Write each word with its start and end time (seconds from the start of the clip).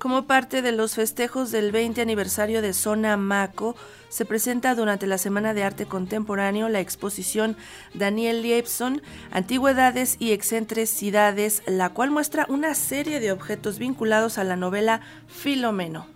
Como 0.00 0.24
parte 0.24 0.62
de 0.62 0.72
los 0.72 0.94
festejos 0.94 1.50
del 1.50 1.72
20 1.72 2.00
aniversario 2.00 2.62
de 2.62 2.72
Zona 2.72 3.18
Maco, 3.18 3.76
se 4.08 4.24
presenta 4.24 4.74
durante 4.74 5.06
la 5.06 5.18
Semana 5.18 5.52
de 5.52 5.62
Arte 5.62 5.84
Contemporáneo 5.84 6.70
la 6.70 6.80
exposición 6.80 7.54
Daniel 7.92 8.40
Liebson, 8.40 9.02
Antigüedades 9.30 10.16
y 10.18 10.32
Excentricidades, 10.32 11.62
la 11.66 11.90
cual 11.90 12.10
muestra 12.12 12.46
una 12.48 12.74
serie 12.74 13.20
de 13.20 13.30
objetos 13.30 13.78
vinculados 13.78 14.38
a 14.38 14.44
la 14.44 14.56
novela 14.56 15.02
Filomeno. 15.26 16.06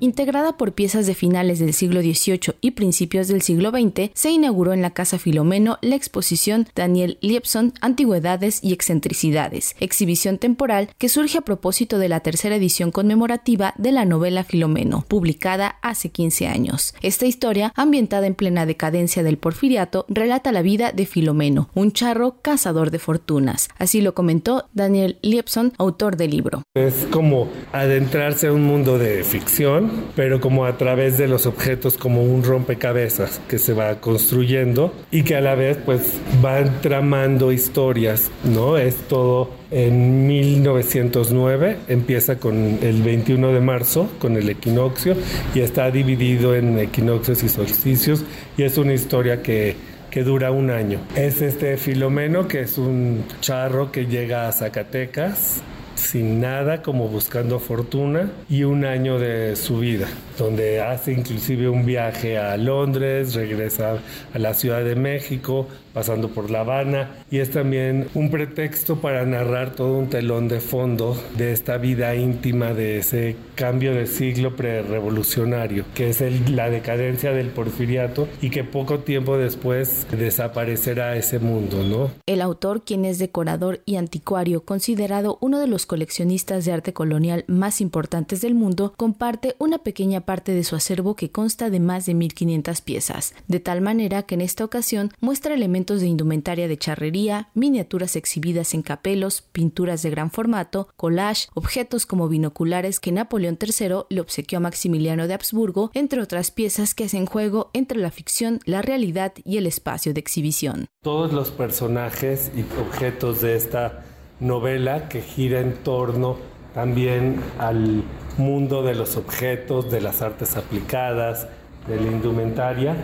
Integrada 0.00 0.56
por 0.56 0.74
piezas 0.74 1.06
de 1.06 1.14
finales 1.14 1.58
del 1.58 1.74
siglo 1.74 2.00
XVIII 2.00 2.54
y 2.60 2.70
principios 2.70 3.26
del 3.26 3.42
siglo 3.42 3.70
XX, 3.70 4.12
se 4.14 4.30
inauguró 4.30 4.72
en 4.72 4.80
la 4.80 4.90
Casa 4.90 5.18
Filomeno 5.18 5.78
la 5.82 5.96
exposición 5.96 6.68
Daniel 6.76 7.18
Liebson, 7.20 7.72
Antigüedades 7.80 8.60
y 8.62 8.72
Excentricidades, 8.72 9.74
exhibición 9.80 10.38
temporal 10.38 10.90
que 10.98 11.08
surge 11.08 11.38
a 11.38 11.42
propósito 11.42 11.98
de 11.98 12.08
la 12.08 12.20
tercera 12.20 12.54
edición 12.54 12.92
conmemorativa 12.92 13.74
de 13.76 13.90
la 13.90 14.04
novela 14.04 14.44
Filomeno, 14.44 15.04
publicada 15.08 15.78
hace 15.82 16.10
15 16.10 16.46
años. 16.46 16.94
Esta 17.02 17.26
historia, 17.26 17.72
ambientada 17.74 18.28
en 18.28 18.36
plena 18.36 18.66
decadencia 18.66 19.24
del 19.24 19.36
porfiriato, 19.36 20.06
relata 20.08 20.52
la 20.52 20.62
vida 20.62 20.92
de 20.92 21.06
Filomeno, 21.06 21.70
un 21.74 21.90
charro 21.90 22.36
cazador 22.40 22.92
de 22.92 23.00
fortunas. 23.00 23.68
Así 23.78 24.00
lo 24.00 24.14
comentó 24.14 24.68
Daniel 24.74 25.18
Liebson, 25.22 25.72
autor 25.76 26.16
del 26.16 26.30
libro. 26.30 26.62
Es 26.74 27.08
como 27.10 27.48
adentrarse 27.72 28.46
a 28.46 28.52
un 28.52 28.62
mundo 28.62 28.96
de 28.96 29.24
ficción 29.24 29.87
pero 30.16 30.40
como 30.40 30.64
a 30.64 30.76
través 30.76 31.18
de 31.18 31.28
los 31.28 31.46
objetos 31.46 31.96
como 31.96 32.22
un 32.22 32.42
rompecabezas 32.42 33.40
que 33.48 33.58
se 33.58 33.72
va 33.72 34.00
construyendo 34.00 34.92
y 35.10 35.22
que 35.22 35.36
a 35.36 35.40
la 35.40 35.54
vez 35.54 35.78
pues 35.84 36.14
van 36.42 36.80
tramando 36.80 37.52
historias, 37.52 38.30
¿no? 38.44 38.76
Es 38.76 38.96
todo 39.08 39.50
en 39.70 40.26
1909, 40.26 41.76
empieza 41.88 42.38
con 42.38 42.78
el 42.82 43.02
21 43.02 43.52
de 43.52 43.60
marzo, 43.60 44.08
con 44.18 44.36
el 44.36 44.48
equinoccio, 44.48 45.14
y 45.54 45.60
está 45.60 45.90
dividido 45.90 46.54
en 46.54 46.78
equinoccios 46.78 47.42
y 47.42 47.48
solsticios, 47.48 48.24
y 48.56 48.62
es 48.62 48.78
una 48.78 48.94
historia 48.94 49.42
que 49.42 49.76
que 50.10 50.22
dura 50.22 50.50
un 50.50 50.70
año. 50.70 51.00
Es 51.14 51.42
este 51.42 51.76
Filomeno, 51.76 52.48
que 52.48 52.60
es 52.60 52.78
un 52.78 53.24
charro 53.40 53.92
que 53.92 54.06
llega 54.06 54.48
a 54.48 54.52
Zacatecas 54.52 55.62
sin 56.08 56.40
nada, 56.40 56.82
como 56.82 57.06
buscando 57.08 57.58
fortuna, 57.58 58.30
y 58.48 58.64
un 58.64 58.86
año 58.86 59.18
de 59.18 59.56
su 59.56 59.80
vida, 59.80 60.08
donde 60.38 60.80
hace 60.80 61.12
inclusive 61.12 61.68
un 61.68 61.84
viaje 61.84 62.38
a 62.38 62.56
Londres, 62.56 63.34
regresa 63.34 63.98
a 64.32 64.38
la 64.38 64.54
Ciudad 64.54 64.82
de 64.82 64.96
México, 64.96 65.68
pasando 65.92 66.28
por 66.28 66.50
La 66.50 66.60
Habana, 66.60 67.10
y 67.30 67.38
es 67.38 67.50
también 67.50 68.08
un 68.14 68.30
pretexto 68.30 69.00
para 69.00 69.26
narrar 69.26 69.74
todo 69.74 69.98
un 69.98 70.08
telón 70.08 70.48
de 70.48 70.60
fondo 70.60 71.20
de 71.36 71.52
esta 71.52 71.76
vida 71.76 72.14
íntima 72.14 72.72
de 72.72 72.98
ese 72.98 73.36
cambio 73.54 73.92
de 73.92 74.06
siglo 74.06 74.56
prerevolucionario, 74.56 75.84
que 75.94 76.08
es 76.08 76.22
la 76.50 76.70
decadencia 76.70 77.32
del 77.32 77.48
porfiriato 77.48 78.28
y 78.40 78.50
que 78.50 78.64
poco 78.64 79.00
tiempo 79.00 79.36
después 79.36 80.06
desaparecerá 80.16 81.16
ese 81.16 81.38
mundo, 81.38 81.82
¿no? 81.82 82.10
El 82.26 82.40
autor, 82.40 82.84
quien 82.84 83.04
es 83.04 83.18
decorador 83.18 83.80
y 83.84 83.96
anticuario, 83.96 84.62
considerado 84.64 85.36
uno 85.40 85.58
de 85.58 85.66
los 85.66 85.84
coleccionistas 85.98 86.64
de 86.64 86.70
arte 86.70 86.92
colonial 86.92 87.44
más 87.48 87.80
importantes 87.80 88.40
del 88.40 88.54
mundo, 88.54 88.94
comparte 88.96 89.56
una 89.58 89.78
pequeña 89.78 90.20
parte 90.20 90.52
de 90.52 90.62
su 90.62 90.76
acervo 90.76 91.16
que 91.16 91.32
consta 91.32 91.70
de 91.70 91.80
más 91.80 92.06
de 92.06 92.14
1500 92.14 92.82
piezas, 92.82 93.34
de 93.48 93.58
tal 93.58 93.80
manera 93.80 94.22
que 94.22 94.36
en 94.36 94.40
esta 94.40 94.64
ocasión 94.64 95.10
muestra 95.18 95.54
elementos 95.54 96.00
de 96.00 96.06
indumentaria 96.06 96.68
de 96.68 96.78
charrería, 96.78 97.48
miniaturas 97.54 98.14
exhibidas 98.14 98.74
en 98.74 98.82
capelos, 98.82 99.42
pinturas 99.42 100.04
de 100.04 100.10
gran 100.10 100.30
formato, 100.30 100.86
collage, 100.94 101.48
objetos 101.54 102.06
como 102.06 102.28
binoculares 102.28 103.00
que 103.00 103.10
Napoleón 103.10 103.58
III 103.60 104.04
le 104.08 104.20
obsequió 104.20 104.58
a 104.58 104.60
Maximiliano 104.60 105.26
de 105.26 105.34
Habsburgo, 105.34 105.90
entre 105.94 106.22
otras 106.22 106.52
piezas 106.52 106.94
que 106.94 107.06
hacen 107.06 107.26
juego 107.26 107.70
entre 107.72 107.98
la 107.98 108.12
ficción, 108.12 108.60
la 108.66 108.82
realidad 108.82 109.32
y 109.44 109.56
el 109.56 109.66
espacio 109.66 110.14
de 110.14 110.20
exhibición. 110.20 110.86
Todos 111.02 111.32
los 111.32 111.50
personajes 111.50 112.52
y 112.54 112.60
objetos 112.80 113.40
de 113.40 113.56
esta 113.56 114.04
novela 114.40 115.08
que 115.08 115.20
gira 115.20 115.60
en 115.60 115.74
torno 115.74 116.36
también 116.74 117.40
al 117.58 118.04
mundo 118.36 118.82
de 118.82 118.94
los 118.94 119.16
objetos, 119.16 119.90
de 119.90 120.00
las 120.00 120.22
artes 120.22 120.56
aplicadas, 120.56 121.48
de 121.88 121.96
la 121.96 122.06
indumentaria, 122.06 122.96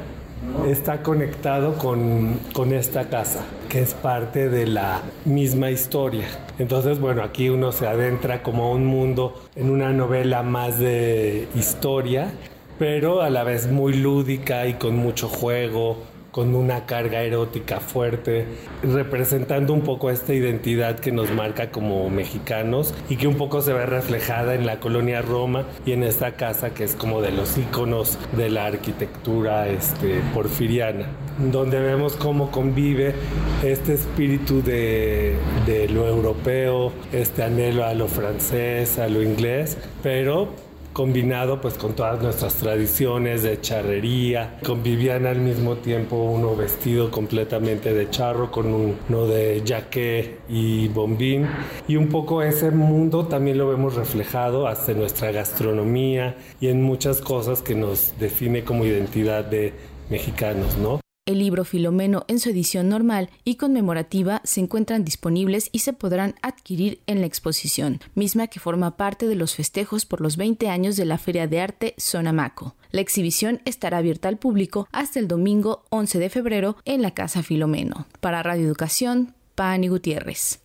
está 0.67 1.03
conectado 1.03 1.75
con, 1.75 2.39
con, 2.53 2.73
esta 2.73 3.09
casa, 3.09 3.45
que 3.69 3.81
es 3.81 3.95
parte 3.95 4.49
de 4.49 4.67
la 4.67 5.03
misma 5.25 5.71
historia. 5.71 6.27
Entonces, 6.59 7.01
bueno, 7.01 7.23
aquí 7.23 7.49
uno 7.49 7.73
se 7.73 7.87
adentra 7.87 8.43
como 8.43 8.65
a 8.65 8.71
un 8.71 8.85
mundo 8.87 9.43
en 9.57 9.71
una 9.71 9.93
novela 9.93 10.43
más 10.43 10.79
de 10.79 11.49
historia, 11.55 12.31
pero 12.79 13.23
a 13.23 13.31
la 13.31 13.43
vez 13.45 13.71
muy 13.71 13.95
lúdica 13.95 14.67
y 14.67 14.75
con 14.75 14.97
mucho 14.97 15.29
juego, 15.29 15.97
con 16.35 16.57
una 16.57 16.85
carga 16.85 17.23
erótica 17.23 17.79
fuerte, 17.79 18.45
representando 18.83 19.73
un 19.73 19.83
poco 19.83 20.11
esta 20.11 20.35
identidad 20.35 20.99
que 20.99 21.13
nos 21.13 21.31
marca 21.31 21.71
como 21.71 22.11
mexicanos 22.11 22.93
y 23.09 23.15
que 23.15 23.29
un 23.29 23.37
poco 23.37 23.63
se 23.63 23.73
ve 23.73 23.87
reflejada 23.87 24.57
en 24.57 24.67
la 24.67 24.81
colonia 24.81 25.23
Roma 25.23 25.65
y 25.87 25.93
en 25.93 26.03
esta 26.03 26.33
casa 26.33 26.75
que 26.75 26.83
es 26.83 26.97
como 26.97 27.23
de 27.23 27.31
los 27.31 27.57
iconos 27.57 28.19
de 28.37 28.51
la 28.51 28.67
arquitectura 28.67 29.69
este, 29.69 30.23
porfiriana, 30.35 31.07
donde 31.39 31.79
vemos 31.79 32.17
cómo 32.17 32.51
convive 32.51 33.15
este 33.63 33.95
espíritu 33.95 34.61
de, 34.61 35.37
de 35.67 35.89
lo 35.89 36.09
europeo, 36.09 36.93
este 37.13 37.45
anhelo 37.45 37.85
a 37.85 37.95
lo 37.95 38.09
francés, 38.09 38.99
a 38.99 39.07
lo 39.07 39.23
inglés, 39.23 39.79
pero 40.03 40.49
combinado 40.95 41.61
pues 41.61 41.75
con 41.75 41.93
todas 41.93 42.23
nuestras 42.23 42.55
tradiciones 42.55 43.43
de 43.43 43.61
charrería. 43.61 44.59
Convivían 44.65 45.27
al 45.27 45.41
mismo 45.41 45.77
tiempo 45.77 46.17
uno 46.17 46.57
vestido 46.57 47.11
completamente 47.11 47.93
de 47.93 48.09
charro 48.09 48.51
con 48.51 48.73
uno 48.73 49.27
de 49.27 49.63
jaque 49.67 50.39
y 50.49 50.89
bombín. 50.89 51.47
Y 51.87 51.97
un 51.97 52.09
poco 52.09 52.43
ese 52.43 52.71
mundo 52.71 53.27
también 53.27 53.59
lo 53.59 53.69
vemos 53.69 53.97
reflejado 53.97 54.67
hasta 54.67 54.93
en 54.93 55.01
nuestra 55.01 55.33
gastronomía 55.33 56.37
y 56.61 56.69
en 56.69 56.81
muchas 56.83 57.21
cosas 57.21 57.61
que 57.61 57.75
nos 57.75 58.15
define 58.19 58.65
como 58.65 58.87
identidad 58.87 59.45
de 59.45 59.75
mexicanos, 60.09 60.79
¿no? 60.79 61.04
El 61.27 61.39
libro 61.39 61.65
Filomeno 61.65 62.27
en 62.29 62.39
su 62.39 62.51
edición 62.51 62.91
normal 62.91 63.31
y 63.45 63.55
conmemorativa 63.55 64.43
se 64.45 64.61
encuentran 64.61 65.07
disponibles 65.07 65.71
y 65.73 65.79
se 65.79 65.95
podrán 65.95 66.35
adquirir 66.43 67.01
en 67.07 67.21
la 67.21 67.27
exposición, 67.27 68.01
misma 68.15 68.49
que 68.49 68.61
forma 68.61 68.99
parte 68.99 69.27
de 69.27 69.35
los 69.35 69.55
festejos 69.55 70.05
por 70.05 70.21
los 70.21 70.37
20 70.37 70.69
años 70.69 70.99
de 70.99 71.07
la 71.07 71.17
Feria 71.17 71.47
de 71.47 71.63
Arte 71.63 71.95
Sonamaco. 71.97 72.77
La 72.91 73.01
exhibición 73.01 73.63
estará 73.65 73.99
abierta 73.99 74.29
al 74.29 74.37
público 74.37 74.87
hasta 74.93 75.19
el 75.19 75.27
domingo 75.27 75.85
11 75.89 76.19
de 76.19 76.29
febrero 76.29 76.77
en 76.85 77.01
la 77.01 77.13
Casa 77.13 77.43
Filomeno. 77.43 78.07
Para 78.21 78.43
Radio 78.43 78.67
Educación, 78.67 79.35
Pani 79.55 79.89
Gutiérrez. 79.89 80.64